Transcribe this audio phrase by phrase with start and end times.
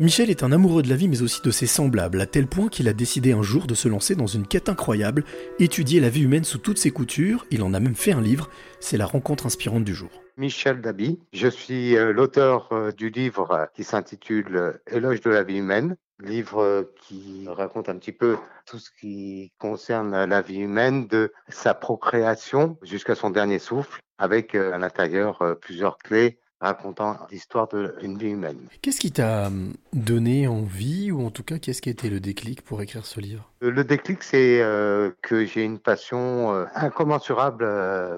[0.00, 2.66] Michel est un amoureux de la vie mais aussi de ses semblables, à tel point
[2.66, 5.22] qu'il a décidé un jour de se lancer dans une quête incroyable,
[5.60, 8.50] étudier la vie humaine sous toutes ses coutures, il en a même fait un livre,
[8.80, 10.10] c'est la rencontre inspirante du jour.
[10.36, 15.58] Michel Dabi, je suis euh, l'auteur euh, du livre qui s'intitule Éloge de la vie
[15.58, 18.36] humaine, livre qui raconte un petit peu
[18.66, 24.56] tout ce qui concerne la vie humaine, de sa procréation jusqu'à son dernier souffle, avec
[24.56, 27.68] euh, à l'intérieur plusieurs clés racontant l'histoire
[28.00, 28.58] d'une vie humaine.
[28.82, 32.20] Qu'est-ce qui t'a hum, donné envie, ou en tout cas, qu'est-ce qui a été le
[32.20, 33.50] déclic pour écrire ce livre?
[33.62, 37.68] Euh, Le déclic, c'est euh, que j'ai une passion euh, incommensurable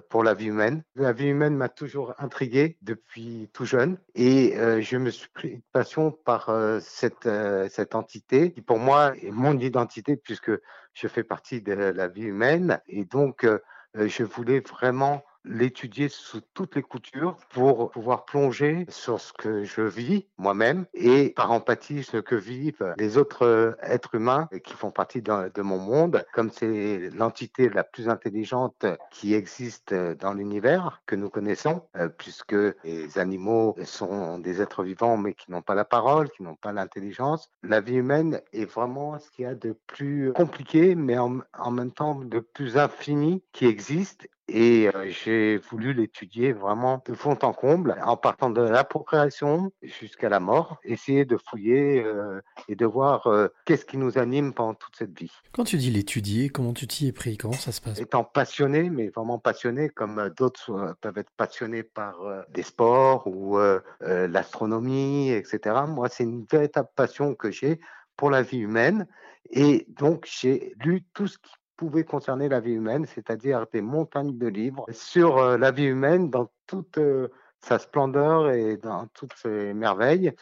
[0.09, 0.83] pour la vie humaine.
[0.95, 5.63] La vie humaine m'a toujours intrigué depuis tout jeune, et je me suis pris une
[5.73, 7.29] passion par cette,
[7.71, 10.53] cette entité qui, pour moi, est mon identité, puisque
[10.95, 13.47] je fais partie de la vie humaine, et donc
[13.95, 19.83] je voulais vraiment l'étudier sous toutes les coutures pour pouvoir plonger sur ce que je
[19.83, 25.23] vis moi-même et par empathie ce que vivent les autres êtres humains qui font partie
[25.23, 31.31] de, mon monde, comme c'est l'entité la plus intelligente qui existe dans l'univers que nous
[31.31, 36.31] connaissons, euh, puisque les animaux sont des êtres vivants mais qui n'ont pas la parole,
[36.31, 37.51] qui n'ont pas l'intelligence.
[37.63, 41.71] La vie humaine est vraiment ce qu'il y a de plus compliqué, mais en, en
[41.71, 47.53] même temps de plus infini qui existe et j'ai voulu l'étudier vraiment de fond en
[47.53, 52.87] comble, en partant de la procréation jusqu'à la mort, essayer de fouiller euh, et de
[52.87, 55.33] voir euh, qu'est-ce qui nous anime pendant toute cette vie.
[55.53, 57.37] Quand tu dis l'étudier, comment tu t'y es pris?
[57.37, 57.99] Comment ça se passe?
[57.99, 62.17] Étant passionné, mais vraiment passionné, comme d'autres peuvent être passionnés par
[62.51, 63.59] des sports ou
[64.01, 65.77] l'astronomie, etc.
[65.89, 67.81] Moi, c'est une véritable passion que j'ai
[68.17, 69.07] pour la vie humaine.
[69.51, 74.37] Et donc, j'ai lu tout ce qui pouvait concerner la vie humaine, c'est-à-dire des montagnes
[74.37, 77.29] de livres sur euh, la vie humaine dans toute euh,
[77.61, 80.33] sa splendeur et dans toutes ses merveilles.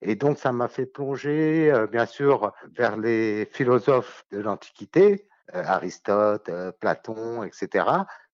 [0.00, 6.50] Et donc, ça m'a fait plonger, euh, bien sûr, vers les philosophes de l'Antiquité, Aristote,
[6.80, 7.84] Platon, etc.,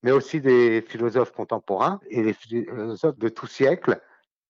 [0.05, 4.01] mais aussi des philosophes contemporains et les philosophes de tout siècle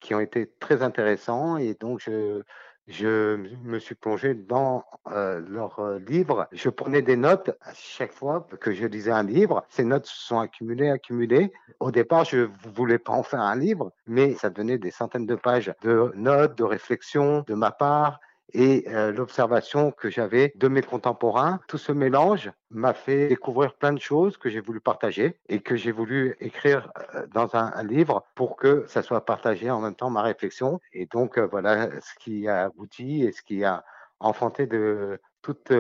[0.00, 1.56] qui ont été très intéressants.
[1.56, 2.42] Et donc, je,
[2.88, 6.49] je me suis plongé dans euh, leurs euh, livres.
[6.53, 9.65] Je prenais des notes à chaque fois que je lisais un livre.
[9.69, 11.53] Ces notes se sont accumulées, accumulées.
[11.81, 15.34] Au départ, je voulais pas en faire un livre, mais ça donnait des centaines de
[15.34, 18.21] pages de notes, de réflexions de ma part
[18.53, 21.60] et euh, l'observation que j'avais de mes contemporains.
[21.69, 25.76] Tout ce mélange m'a fait découvrir plein de choses que j'ai voulu partager et que
[25.76, 30.10] j'ai voulu écrire euh, dans un, livre pour que ça soit partagé en même temps
[30.10, 30.81] ma réflexion.
[30.92, 33.84] Et donc euh, voilà ce qui a abouti et ce qui a
[34.20, 35.72] enfanté de toutes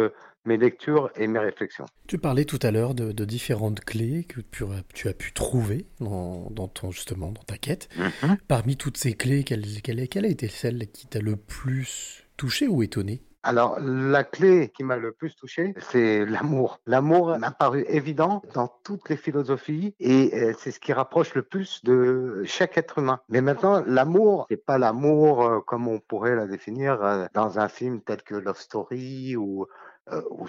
[0.44, 1.86] mes lectures et mes réflexions.
[2.06, 6.92] Tu parlais tout à l'heure de, différentes clés que tu as, pu trouver dans, ton
[6.92, 7.88] justement dans ta quête.
[7.96, 8.38] Mm-hmm.
[8.46, 12.68] Parmi toutes ces clés, quelle, quelle, quelle a été celle qui t'a le plus touché
[12.68, 16.80] ou étonné alors, la clé qui m'a le plus touché, c'est l'amour.
[16.86, 21.42] L'amour m'a paru évident dans toutes les philosophies et euh, c'est ce qui rapproche le
[21.42, 23.20] plus de chaque être humain.
[23.28, 27.68] Mais maintenant, l'amour, c'est pas l'amour euh, comme on pourrait la définir euh, dans un
[27.68, 29.66] film tel que Love Story ou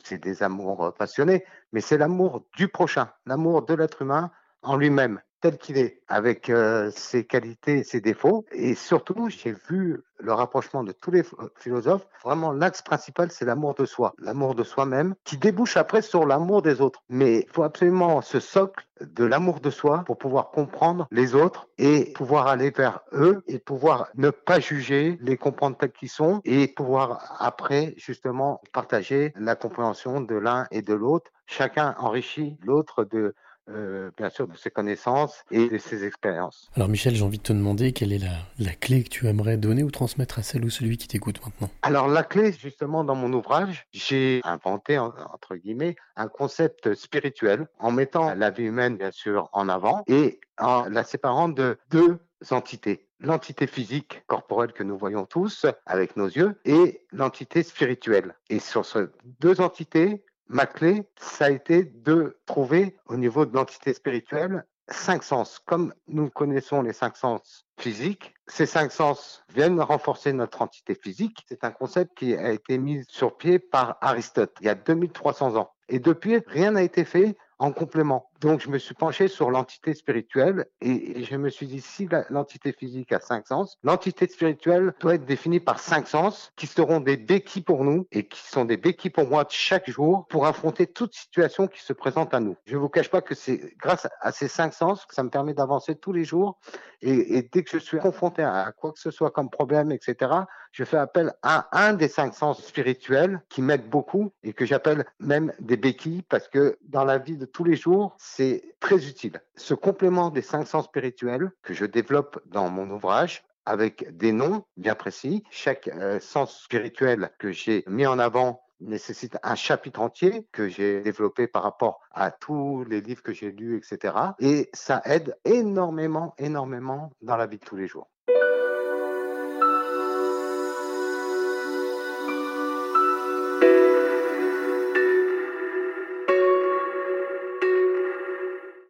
[0.03, 5.21] c'est des amours passionnés, mais c'est l'amour du prochain, l'amour de l'être humain en lui-même
[5.41, 8.45] tel qu'il est, avec euh, ses qualités et ses défauts.
[8.51, 11.23] Et surtout, j'ai vu le rapprochement de tous les
[11.55, 12.05] philosophes.
[12.23, 16.61] Vraiment, l'axe principal, c'est l'amour de soi, l'amour de soi-même, qui débouche après sur l'amour
[16.61, 17.01] des autres.
[17.09, 21.67] Mais il faut absolument ce socle de l'amour de soi pour pouvoir comprendre les autres
[21.77, 26.41] et pouvoir aller vers eux et pouvoir ne pas juger, les comprendre tels qu'ils sont
[26.43, 31.31] et pouvoir après justement partager la compréhension de l'un et de l'autre.
[31.45, 33.33] Chacun enrichit l'autre de
[33.69, 36.69] euh, bien sûr, de ses connaissances et de ses expériences.
[36.75, 39.57] Alors Michel, j'ai envie de te demander quelle est la, la, clé que tu aimerais
[39.57, 43.15] donner ou transmettre à celle ou celui qui t'écoute maintenant Alors la clé, justement, dans
[43.15, 49.11] mon ouvrage, j'ai inventé, entre guillemets, un concept spirituel en mettant la vie humaine, bien
[49.11, 52.19] sûr, en avant et en la séparant de deux
[52.51, 58.35] entités l'entité physique corporelle que nous voyons tous avec nos yeux et l'entité spirituelle.
[58.49, 59.05] Et sur ces
[59.39, 65.23] deux entités, ma clé, ça a été de trouver au niveau de l'entité spirituelle cinq
[65.23, 65.59] sens.
[65.59, 71.45] Comme nous connaissons les cinq sens physiques, ces cinq sens viennent renforcer notre entité physique.
[71.47, 75.55] C'est un concept qui a été mis sur pied par Aristote il y a 2300
[75.55, 75.71] ans.
[75.87, 78.28] Et depuis, rien n'a été fait en complément.
[78.39, 82.71] Donc, je me suis penché sur l'entité spirituelle et, je me suis dit, si l'entité
[82.71, 87.17] physique a cinq sens, l'entité spirituelle doit être définie par cinq sens qui seront des
[87.17, 91.13] béquilles pour nous et qui sont des béquilles pour moi chaque jour pour affronter toute
[91.13, 92.55] situation qui se présente à nous.
[92.65, 95.29] Je ne vous cache pas que c'est grâce à ces cinq sens que ça me
[95.29, 96.59] permet d'avancer tous les jours
[97.01, 100.31] et, dès que je suis confronté à quoi que ce soit comme problème, etc.,
[100.71, 105.05] je fais appel à un des cinq sens spirituels qui m'aide beaucoup et que j'appelle
[105.19, 109.41] même des béquilles parce que dans la vie de tous les jours, c'est très utile.
[109.55, 114.63] Ce complément des cinq sens spirituels que je développe dans mon ouvrage avec des noms
[114.77, 115.43] bien précis.
[115.51, 121.01] Chaque euh, sens spirituel que j'ai mis en avant nécessite un chapitre entier que j'ai
[121.01, 124.13] développé par rapport à tous les livres que j'ai lus, etc.
[124.39, 128.09] Et ça aide énormément, énormément dans la vie de tous les jours.